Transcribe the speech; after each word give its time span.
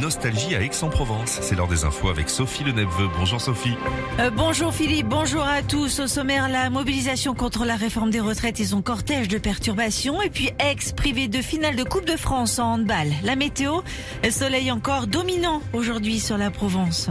Nostalgie 0.00 0.54
à 0.54 0.62
Aix-en-Provence. 0.62 1.38
C'est 1.42 1.56
l'heure 1.56 1.68
des 1.68 1.84
infos 1.84 2.08
avec 2.08 2.28
Sophie 2.28 2.64
Le 2.64 2.72
Neveu. 2.72 3.08
Bonjour 3.18 3.40
Sophie. 3.40 3.74
Euh, 4.18 4.30
bonjour 4.30 4.72
Philippe, 4.72 5.08
bonjour 5.08 5.42
à 5.42 5.62
tous. 5.62 6.00
Au 6.00 6.06
sommaire, 6.06 6.48
la 6.48 6.70
mobilisation 6.70 7.34
contre 7.34 7.64
la 7.64 7.76
réforme 7.76 8.10
des 8.10 8.20
retraites 8.20 8.60
et 8.60 8.66
son 8.66 8.82
cortège 8.82 9.28
de 9.28 9.38
perturbations. 9.38 10.22
Et 10.22 10.30
puis 10.30 10.50
ex 10.58 10.92
privé 10.92 11.28
de 11.28 11.42
finale 11.42 11.76
de 11.76 11.84
Coupe 11.84 12.06
de 12.06 12.16
France 12.16 12.58
en 12.58 12.74
handball. 12.74 13.08
La 13.24 13.36
météo, 13.36 13.80
soleil 14.30 14.70
encore 14.70 15.06
dominant 15.06 15.62
aujourd'hui 15.72 16.20
sur 16.20 16.38
la 16.38 16.50
Provence. 16.50 17.10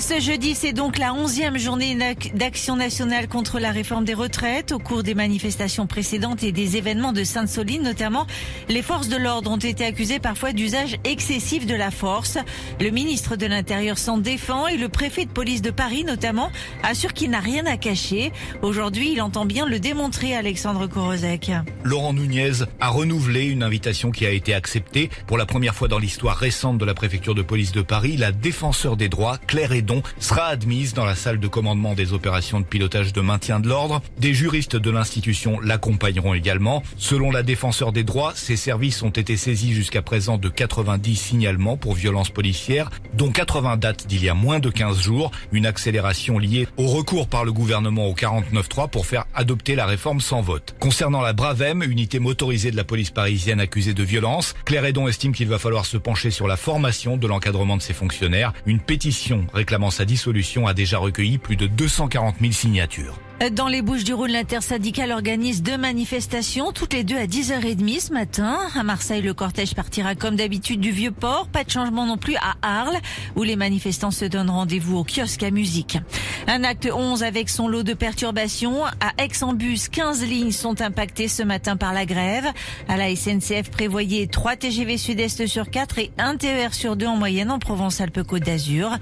Ce 0.00 0.20
jeudi, 0.20 0.54
c'est 0.56 0.72
donc 0.72 0.98
la 0.98 1.14
onzième 1.14 1.56
journée 1.56 1.96
d'action 2.34 2.74
nationale 2.74 3.28
contre 3.28 3.60
la 3.60 3.70
réforme 3.70 4.04
des 4.04 4.12
retraites. 4.12 4.72
Au 4.72 4.80
cours 4.80 5.04
des 5.04 5.14
manifestations 5.14 5.86
précédentes 5.86 6.42
et 6.42 6.50
des 6.50 6.76
événements 6.76 7.12
de 7.12 7.22
Sainte-Soline 7.22 7.82
notamment, 7.82 8.26
les 8.68 8.82
forces 8.82 9.08
de 9.08 9.16
l'ordre 9.16 9.52
ont 9.52 9.56
été 9.56 9.84
accusées 9.84 10.18
parfois 10.18 10.52
d'usage 10.52 10.96
excessif 11.04 11.64
de 11.64 11.74
la 11.74 11.92
force. 11.92 12.38
Le 12.80 12.90
ministre 12.90 13.36
de 13.36 13.46
l'Intérieur 13.46 13.96
s'en 13.96 14.18
défend 14.18 14.66
et 14.66 14.76
le 14.76 14.88
préfet 14.88 15.26
de 15.26 15.30
police 15.30 15.62
de 15.62 15.70
Paris 15.70 16.02
notamment 16.02 16.50
assure 16.82 17.12
qu'il 17.12 17.30
n'a 17.30 17.40
rien 17.40 17.64
à 17.64 17.76
cacher. 17.76 18.32
Aujourd'hui, 18.62 19.12
il 19.12 19.22
entend 19.22 19.46
bien 19.46 19.64
le 19.64 19.78
démontrer, 19.78 20.34
Alexandre 20.34 20.86
Korozek. 20.88 21.52
Laurent 21.84 22.14
Nunez 22.14 22.64
a 22.80 22.88
renouvelé 22.88 23.46
une 23.46 23.62
invitation 23.62 24.10
qui 24.10 24.26
a 24.26 24.30
été 24.30 24.54
acceptée 24.54 25.08
pour 25.26 25.38
la 25.38 25.46
première 25.46 25.74
fois 25.74 25.88
dans 25.88 25.98
l'histoire 25.98 26.36
récente 26.36 26.78
de 26.78 26.84
la 26.84 26.94
préfecture 26.94 27.34
de 27.34 27.42
police 27.42 27.72
de 27.72 27.82
Paris. 27.82 28.16
La 28.16 28.32
défenseur 28.32 28.96
des 28.96 29.08
droits, 29.08 29.38
Claire 29.46 29.72
dont 29.84 30.02
sera 30.18 30.46
admise 30.46 30.94
dans 30.94 31.04
la 31.04 31.14
salle 31.14 31.38
de 31.38 31.48
commandement 31.48 31.94
des 31.94 32.12
opérations 32.12 32.60
de 32.60 32.64
pilotage 32.64 33.12
de 33.12 33.20
maintien 33.20 33.60
de 33.60 33.68
l'ordre. 33.68 34.02
Des 34.18 34.34
juristes 34.34 34.76
de 34.76 34.90
l'institution 34.90 35.60
l'accompagneront 35.60 36.34
également. 36.34 36.82
Selon 36.96 37.30
la 37.30 37.42
défenseur 37.42 37.92
des 37.92 38.04
droits, 38.04 38.32
ces 38.34 38.56
services 38.56 39.02
ont 39.02 39.10
été 39.10 39.36
saisis 39.36 39.72
jusqu'à 39.72 40.02
présent 40.02 40.38
de 40.38 40.48
90 40.48 41.16
signalements 41.16 41.76
pour 41.76 41.94
violences 41.94 42.30
policières, 42.30 42.90
dont 43.14 43.30
80 43.30 43.76
datent 43.76 44.06
d'il 44.06 44.24
y 44.24 44.28
a 44.28 44.34
moins 44.34 44.60
de 44.60 44.70
15 44.70 45.00
jours, 45.00 45.30
une 45.52 45.66
accélération 45.66 46.38
liée 46.38 46.66
au 46.76 46.86
recours 46.86 47.28
par 47.28 47.44
le 47.44 47.52
gouvernement 47.52 48.06
au 48.06 48.14
49.3 48.14 48.88
pour 48.88 49.06
faire 49.06 49.26
adopter 49.34 49.74
la 49.74 49.86
réforme 49.86 50.20
sans 50.20 50.40
vote. 50.40 50.74
Concernant 50.80 51.20
la 51.20 51.32
Bravem, 51.32 51.82
unité 51.82 52.18
motorisée 52.18 52.70
de 52.70 52.76
la 52.76 52.84
police 52.84 53.10
parisienne 53.10 53.60
accusée 53.60 53.94
de 53.94 54.02
violence, 54.02 54.54
Claire 54.64 54.84
Edon 54.84 55.08
estime 55.08 55.32
qu'il 55.32 55.48
va 55.48 55.58
falloir 55.58 55.86
se 55.86 55.96
pencher 55.96 56.30
sur 56.30 56.46
la 56.46 56.56
formation 56.56 57.16
de 57.16 57.26
l'encadrement 57.26 57.76
de 57.76 57.82
ses 57.82 57.94
fonctionnaires. 57.94 58.52
Une 58.66 58.80
pétition 58.80 59.46
sa 59.90 60.04
dissolution 60.04 60.66
a 60.66 60.74
déjà 60.74 60.98
recueilli 60.98 61.38
plus 61.38 61.56
de 61.56 61.66
240 61.66 62.36
000 62.40 62.52
signatures. 62.52 63.18
Dans 63.52 63.68
les 63.68 63.82
Bouches 63.82 64.04
du 64.04 64.14
Rhône, 64.14 64.30
l'intersyndicale 64.30 65.10
organise 65.10 65.62
deux 65.62 65.76
manifestations, 65.76 66.72
toutes 66.72 66.94
les 66.94 67.04
deux 67.04 67.16
à 67.16 67.26
10h30 67.26 68.00
ce 68.00 68.12
matin. 68.12 68.56
À 68.74 68.82
Marseille, 68.84 69.20
le 69.20 69.34
cortège 69.34 69.74
partira 69.74 70.14
comme 70.14 70.36
d'habitude 70.36 70.80
du 70.80 70.92
Vieux-Port. 70.92 71.48
Pas 71.48 71.64
de 71.64 71.70
changement 71.70 72.06
non 72.06 72.16
plus 72.16 72.36
à 72.36 72.54
Arles, 72.62 72.96
où 73.36 73.42
les 73.42 73.56
manifestants 73.56 74.12
se 74.12 74.24
donnent 74.24 74.48
rendez-vous 74.48 74.96
au 74.96 75.04
kiosque 75.04 75.42
à 75.42 75.50
musique. 75.50 75.98
Un 76.46 76.64
acte 76.64 76.88
11 76.90 77.22
avec 77.22 77.50
son 77.50 77.68
lot 77.68 77.82
de 77.82 77.92
perturbations. 77.92 78.84
À 78.84 79.12
Aix-en-Bus, 79.18 79.88
15 79.88 80.24
lignes 80.24 80.52
sont 80.52 80.80
impactées 80.80 81.28
ce 81.28 81.42
matin 81.42 81.76
par 81.76 81.92
la 81.92 82.06
grève. 82.06 82.46
À 82.88 82.96
la 82.96 83.14
SNCF, 83.14 83.68
prévoyez 83.70 84.26
3 84.26 84.56
TGV 84.56 84.96
Sud-Est 84.96 85.46
sur 85.46 85.70
4 85.70 85.98
et 85.98 86.12
1 86.18 86.36
TER 86.36 86.72
sur 86.72 86.96
2 86.96 87.06
en 87.06 87.16
moyenne 87.16 87.50
en 87.50 87.58
Provence-Alpes-Côte 87.58 88.44
d'Azur. 88.44 88.96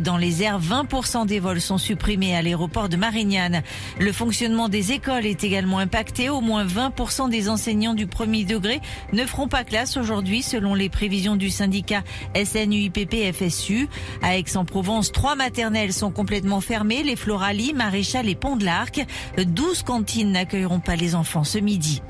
Dans 0.00 0.18
les 0.18 0.42
airs, 0.42 0.60
20% 0.60 1.26
des 1.26 1.40
vols 1.40 1.60
sont 1.60 1.78
supprimés 1.78 2.36
à 2.36 2.42
l'aéroport 2.42 2.88
de 2.88 2.96
Marignane. 2.96 3.62
Le 3.98 4.12
fonctionnement 4.12 4.68
des 4.68 4.92
écoles 4.92 5.26
est 5.26 5.44
également 5.44 5.78
impacté. 5.78 6.28
Au 6.28 6.40
moins 6.40 6.64
20% 6.64 7.30
des 7.30 7.48
enseignants 7.48 7.94
du 7.94 8.06
premier 8.06 8.44
degré 8.44 8.80
ne 9.12 9.24
feront 9.24 9.48
pas 9.48 9.64
classe 9.64 9.96
aujourd'hui 9.96 10.42
selon 10.42 10.74
les 10.74 10.88
prévisions 10.88 11.36
du 11.36 11.50
syndicat 11.50 12.02
SNUIPP-FSU. 12.34 13.88
À 14.22 14.38
Aix-en-Provence, 14.38 15.12
trois 15.12 15.34
maternelles 15.34 15.92
sont 15.92 16.10
complètement 16.10 16.60
fermées, 16.60 17.02
les 17.02 17.16
Floralie, 17.16 17.72
Maréchal 17.74 18.28
et 18.28 18.34
Pont 18.34 18.56
de 18.56 18.64
l'Arc. 18.64 19.04
12 19.36 19.82
cantines 19.82 20.32
n'accueilleront 20.32 20.80
pas 20.80 20.96
les 20.96 21.14
enfants 21.14 21.44
ce 21.44 21.58
midi. 21.58 22.02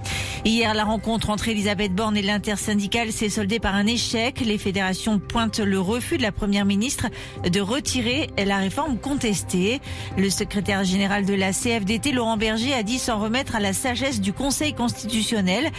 Hier, 0.44 0.72
la 0.72 0.84
rencontre 0.84 1.30
entre 1.30 1.48
Elisabeth 1.48 1.92
Borne 1.94 2.16
et 2.16 2.22
l'intersyndicale 2.22 3.12
s'est 3.12 3.28
soldée 3.28 3.58
par 3.58 3.74
un 3.74 3.86
échec. 3.86 4.40
Les 4.40 4.58
fédérations 4.58 5.18
pointent 5.18 5.58
le 5.58 5.80
refus 5.80 6.16
de 6.16 6.22
la 6.22 6.32
première 6.32 6.64
ministre 6.64 7.06
de 7.44 7.60
retirer 7.60 8.28
la 8.38 8.58
réforme 8.58 8.98
contestée. 8.98 9.80
Le 10.16 10.30
secrétaire 10.30 10.84
général 10.84 11.26
de 11.26 11.34
la 11.34 11.52
CFDT, 11.58 12.12
Laurent 12.12 12.36
Berger, 12.36 12.72
a 12.72 12.82
dit 12.82 12.98
s'en 12.98 13.18
remettre 13.18 13.56
à 13.56 13.60
la 13.60 13.72
sagesse 13.72 14.20
du 14.20 14.32
Conseil 14.32 14.74
constitutionnel 14.74 15.70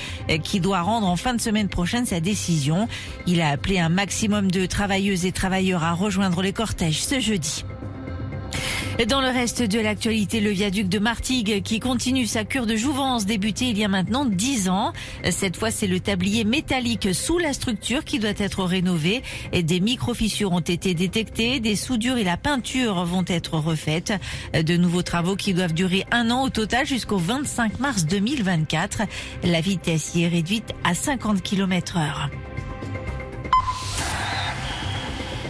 qui 0.43 0.59
doit 0.59 0.81
rendre 0.81 1.07
en 1.07 1.15
fin 1.15 1.33
de 1.33 1.41
semaine 1.41 1.69
prochaine 1.69 2.05
sa 2.05 2.19
décision. 2.19 2.87
Il 3.27 3.41
a 3.41 3.49
appelé 3.49 3.79
un 3.79 3.89
maximum 3.89 4.51
de 4.51 4.65
travailleuses 4.65 5.25
et 5.25 5.31
travailleurs 5.31 5.83
à 5.83 5.93
rejoindre 5.93 6.41
les 6.41 6.53
cortèges 6.53 7.01
ce 7.01 7.19
jeudi. 7.19 7.63
Dans 9.07 9.21
le 9.21 9.29
reste 9.29 9.63
de 9.63 9.79
l'actualité, 9.79 10.41
le 10.41 10.49
viaduc 10.49 10.89
de 10.89 10.99
Martigues 10.99 11.61
qui 11.63 11.79
continue 11.79 12.25
sa 12.25 12.43
cure 12.43 12.65
de 12.65 12.75
jouvence 12.75 13.25
débutée 13.25 13.69
il 13.69 13.77
y 13.77 13.85
a 13.85 13.87
maintenant 13.87 14.25
10 14.25 14.67
ans. 14.67 14.91
Cette 15.31 15.55
fois, 15.55 15.71
c'est 15.71 15.87
le 15.87 16.01
tablier 16.01 16.43
métallique 16.43 17.15
sous 17.15 17.37
la 17.37 17.53
structure 17.53 18.03
qui 18.03 18.19
doit 18.19 18.31
être 18.37 18.65
rénové. 18.65 19.23
Des 19.53 19.79
micro-fissures 19.79 20.51
ont 20.51 20.59
été 20.59 20.95
détectées, 20.95 21.61
des 21.61 21.77
soudures 21.77 22.17
et 22.17 22.25
la 22.25 22.35
peinture 22.35 23.05
vont 23.05 23.23
être 23.25 23.57
refaites. 23.57 24.11
De 24.53 24.75
nouveaux 24.75 25.03
travaux 25.03 25.37
qui 25.37 25.53
doivent 25.53 25.73
durer 25.73 26.05
un 26.11 26.29
an 26.29 26.43
au 26.43 26.49
total 26.49 26.85
jusqu'au 26.85 27.19
25 27.19 27.79
mars 27.79 28.05
2024. 28.05 29.03
La 29.45 29.61
vitesse 29.61 30.13
y 30.15 30.23
est 30.23 30.27
réduite 30.27 30.73
à 30.83 30.93
50 30.93 31.41
km 31.41 31.95
heure. 31.95 32.29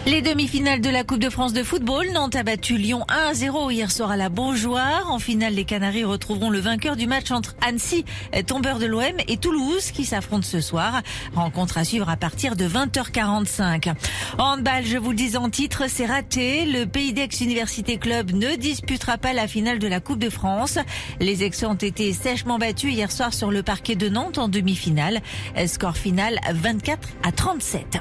Les 0.06 0.22
demi-finales 0.22 0.80
de 0.80 0.88
la 0.88 1.04
Coupe 1.04 1.18
de 1.18 1.28
France 1.28 1.52
de 1.52 1.62
football, 1.62 2.08
Nantes 2.14 2.34
a 2.34 2.42
battu 2.42 2.78
Lyon 2.78 3.04
1-0 3.32 3.70
hier 3.70 3.92
soir 3.92 4.10
à 4.10 4.16
la 4.16 4.30
Beaujoire. 4.30 5.10
En 5.10 5.18
finale, 5.18 5.52
les 5.52 5.66
Canaries 5.66 6.04
retrouveront 6.04 6.48
le 6.48 6.58
vainqueur 6.58 6.96
du 6.96 7.06
match 7.06 7.30
entre 7.30 7.54
Annecy, 7.60 8.06
tombeur 8.46 8.78
de 8.78 8.86
l'OM, 8.86 9.02
et 9.28 9.36
Toulouse 9.36 9.90
qui 9.90 10.06
s'affrontent 10.06 10.46
ce 10.46 10.62
soir. 10.62 11.02
Rencontre 11.34 11.76
à 11.76 11.84
suivre 11.84 12.08
à 12.08 12.16
partir 12.16 12.56
de 12.56 12.66
20h45. 12.66 13.92
Handball, 14.38 14.86
je 14.86 14.96
vous 14.96 15.10
le 15.10 15.16
dis 15.16 15.36
en 15.36 15.50
titre, 15.50 15.84
c'est 15.86 16.06
raté. 16.06 16.64
Le 16.64 16.86
Pays 16.86 17.12
d'Aix 17.12 17.28
Université 17.42 17.98
Club 17.98 18.32
ne 18.32 18.56
disputera 18.56 19.18
pas 19.18 19.34
la 19.34 19.46
finale 19.46 19.78
de 19.78 19.86
la 19.86 20.00
Coupe 20.00 20.18
de 20.18 20.30
France. 20.30 20.78
Les 21.20 21.42
Aixois 21.42 21.68
ont 21.68 21.74
été 21.74 22.14
sèchement 22.14 22.58
battus 22.58 22.94
hier 22.94 23.12
soir 23.12 23.34
sur 23.34 23.50
le 23.50 23.62
parquet 23.62 23.96
de 23.96 24.08
Nantes 24.08 24.38
en 24.38 24.48
demi-finale. 24.48 25.20
Score 25.66 25.98
final 25.98 26.40
24 26.50 27.06
à 27.22 27.32
37. 27.32 27.98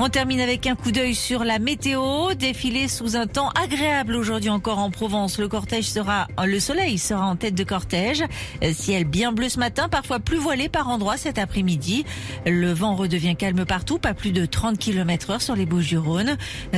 On 0.00 0.08
termine 0.08 0.40
avec 0.40 0.66
un 0.66 0.74
coup 0.74 0.90
d'œil 0.90 1.14
sur 1.14 1.35
la 1.44 1.58
météo. 1.58 2.34
Défilé 2.34 2.88
sous 2.88 3.16
un 3.16 3.26
temps 3.26 3.50
agréable 3.50 4.14
aujourd'hui 4.14 4.50
encore 4.50 4.78
en 4.78 4.90
Provence. 4.90 5.38
Le 5.38 5.48
cortège 5.48 5.88
sera, 5.88 6.28
le 6.44 6.60
soleil 6.60 6.98
sera 6.98 7.26
en 7.26 7.36
tête 7.36 7.54
de 7.54 7.64
cortège. 7.64 8.24
Ciel 8.72 9.04
bien 9.04 9.32
bleu 9.32 9.48
ce 9.48 9.58
matin, 9.58 9.88
parfois 9.88 10.18
plus 10.20 10.38
voilé 10.38 10.68
par 10.68 10.88
endroits 10.88 11.16
cet 11.16 11.38
après-midi. 11.38 12.04
Le 12.46 12.72
vent 12.72 12.94
redevient 12.94 13.36
calme 13.36 13.64
partout, 13.64 13.98
pas 13.98 14.14
plus 14.14 14.32
de 14.32 14.46
30 14.46 14.78
km 14.78 15.30
heure 15.30 15.42
sur 15.42 15.56
les 15.56 15.66
Bouches 15.66 15.88
du 15.88 15.98
Rhône. 15.98 16.36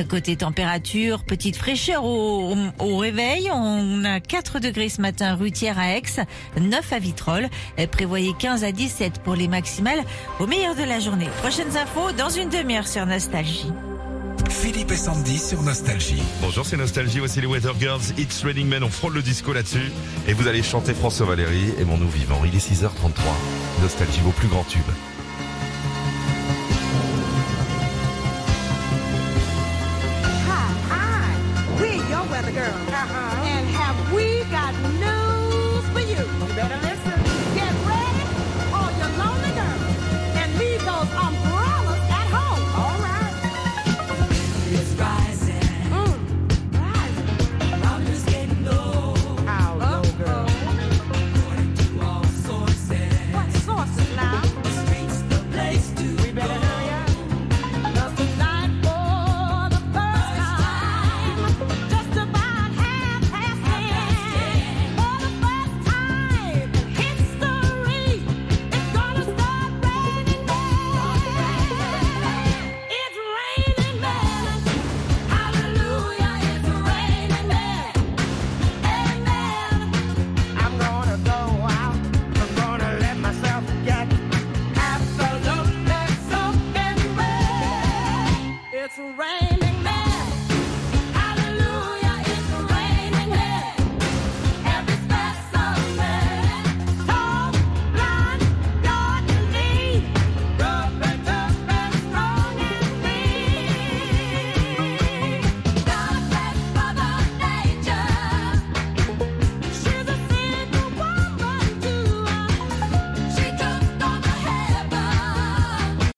Côté 0.09 0.35
température, 0.35 1.23
petite 1.23 1.55
fraîcheur 1.55 2.03
au, 2.03 2.55
au 2.79 2.97
réveil. 2.97 3.49
On 3.53 4.03
a 4.05 4.19
4 4.19 4.59
degrés 4.59 4.89
ce 4.89 5.01
matin, 5.01 5.35
Rutière 5.35 5.79
à 5.79 5.95
Aix, 5.95 6.03
9 6.59 6.93
à 6.93 6.99
Vitrolles. 6.99 7.49
Prévoyez 7.91 8.33
15 8.37 8.63
à 8.63 8.71
17 8.71 9.19
pour 9.23 9.35
les 9.35 9.47
maximales 9.47 10.03
au 10.39 10.47
meilleur 10.47 10.75
de 10.75 10.83
la 10.83 10.99
journée. 10.99 11.29
Prochaines 11.41 11.77
infos 11.77 12.11
dans 12.17 12.29
une 12.29 12.49
demi-heure 12.49 12.87
sur 12.87 13.05
Nostalgie. 13.05 13.71
Philippe 14.71 14.91
et 14.91 14.97
Sandy 14.97 15.39
sur 15.39 15.63
Nostalgie. 15.63 16.21
Bonjour, 16.41 16.63
c'est 16.63 16.77
Nostalgie, 16.77 17.17
voici 17.17 17.41
les 17.41 17.47
Weather 17.47 17.73
Girls, 17.79 18.03
It's 18.19 18.43
Raining 18.43 18.67
Men, 18.67 18.83
on 18.83 18.89
frôle 18.91 19.15
le 19.15 19.23
disco 19.23 19.51
là-dessus. 19.51 19.91
Et 20.27 20.33
vous 20.33 20.47
allez 20.47 20.61
chanter 20.61 20.93
François 20.93 21.25
Valéry, 21.25 21.73
mon 21.87 21.97
nous 21.97 22.07
vivant. 22.07 22.39
Il 22.45 22.53
est 22.53 22.59
6h33. 22.59 23.09
Nostalgie, 23.81 24.19
vos 24.21 24.29
plus 24.29 24.47
grands 24.47 24.63
tubes. 24.65 24.83
Hi, 30.45 30.69
hi. 30.91 31.31
Your 32.11 32.29
weather 32.29 32.51
girls. 32.51 32.69
Uh-huh. 32.89 33.45
And 33.47 33.67
have 33.69 34.13
we 34.13 34.43
got 34.51 34.75